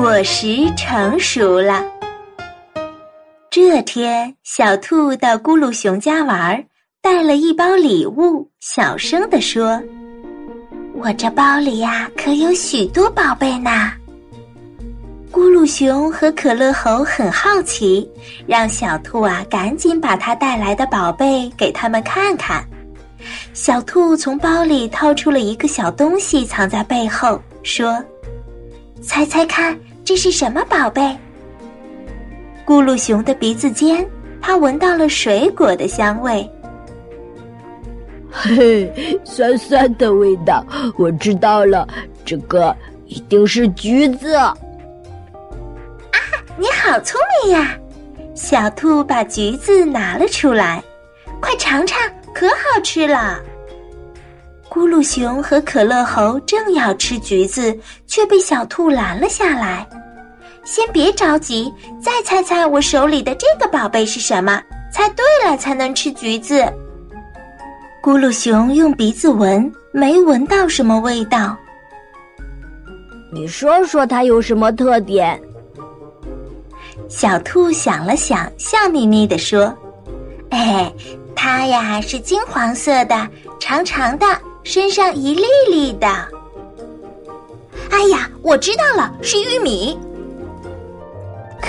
[0.00, 1.84] 果实成熟了。
[3.50, 6.64] 这天，小兔到咕噜熊家玩，
[7.02, 9.78] 带了一包礼物，小声地说
[10.96, 13.92] ：“我这包里呀，可有许多宝贝呢。”
[15.30, 18.10] 咕噜熊和可乐猴很好奇，
[18.46, 22.64] 让小兔啊赶紧把他带来的宝贝给他们看看。
[23.52, 28.02] 小兔从包里掏出了一个小东西，藏在背后，说
[29.04, 29.78] ：“猜猜看，
[30.10, 31.16] 这是什么宝贝？”
[32.66, 34.04] 咕噜熊的鼻子尖，
[34.42, 36.50] 它闻到了水果的香味。
[38.28, 40.66] 嘿，酸酸的味道，
[40.98, 41.86] 我知道了，
[42.24, 42.74] 这个
[43.06, 44.34] 一定是橘子。
[44.34, 44.52] 啊，
[46.58, 47.78] 你好聪明呀！
[48.34, 50.82] 小兔把橘子拿了出来，
[51.40, 51.96] 快尝尝。
[52.34, 53.38] 可好吃了！
[54.68, 57.76] 咕噜熊和可乐猴正要吃橘子，
[58.08, 59.88] 却被小兔拦了下来。
[60.64, 64.62] 先别着急，再猜猜我手里的这个宝贝是什么？
[64.92, 66.62] 猜对了才能吃橘子。
[68.02, 71.56] 咕噜熊用鼻子闻，没闻到什么味道。
[73.32, 75.40] 你说说它有什么特点？
[77.08, 79.76] 小兔想了想，笑眯眯地说
[80.50, 80.92] ：“哎。”
[81.42, 83.26] 它呀是金黄色的，
[83.58, 84.26] 长长的，
[84.62, 86.06] 身上一粒粒的。
[87.90, 89.98] 哎呀，我知道了，是玉米。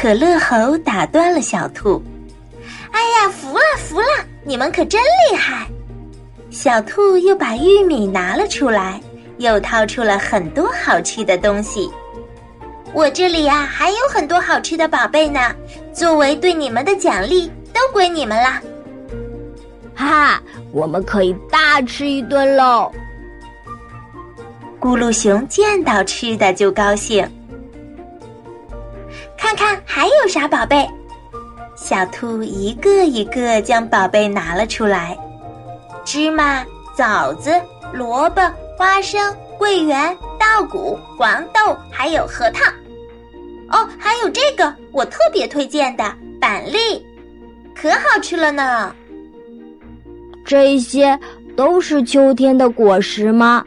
[0.00, 2.02] 可乐猴打断了小兔。
[2.90, 4.06] 哎呀，服了服了，
[4.44, 5.66] 你们可真厉害！
[6.48, 8.98] 小兔又把玉米拿了出来，
[9.36, 11.90] 又掏出了很多好吃的东西。
[12.94, 15.54] 我这里呀还有很多好吃的宝贝呢，
[15.92, 18.58] 作为对你们的奖励，都归你们啦。
[19.94, 22.90] 哈，我们可以大吃一顿喽！
[24.80, 27.30] 咕噜熊见到吃的就高兴。
[29.50, 30.88] 看看还有啥宝贝？
[31.74, 35.18] 小兔一个一个将宝贝拿了出来：
[36.04, 37.60] 芝麻、枣子、
[37.92, 38.40] 萝卜、
[38.78, 42.64] 花生、桂圆、稻谷、黄豆，还有核桃。
[43.70, 46.04] 哦，还有这个我特别推荐的
[46.40, 47.04] 板栗，
[47.74, 48.94] 可好吃了呢！
[50.44, 51.18] 这些
[51.56, 53.64] 都是秋天的果实吗？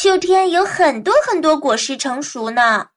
[0.00, 2.90] 秋天有很多很多果实成熟呢。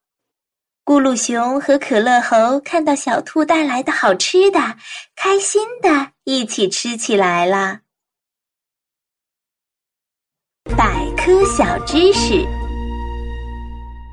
[0.86, 4.78] 咕噜熊和可乐猴看到小兔带来的好吃的，
[5.16, 7.80] 开心的一起吃起来了。
[10.78, 12.46] 百科小知识：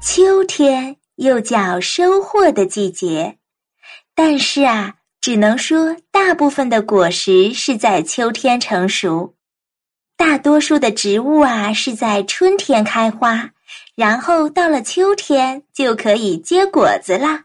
[0.02, 3.36] 秋天又叫收获的季节，
[4.14, 4.94] 但是啊。
[5.20, 9.34] 只能说，大部分的果实是在秋天成熟，
[10.18, 13.50] 大多数的植物啊是在春天开花，
[13.94, 17.44] 然后到了秋天就可以结果子啦。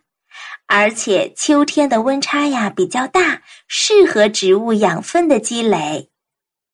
[0.66, 6.10] 而且秋天的温差呀比较大，适合植物养分的积累。